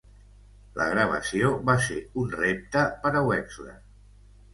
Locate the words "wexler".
3.29-3.75